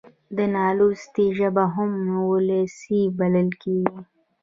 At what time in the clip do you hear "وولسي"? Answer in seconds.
2.23-3.01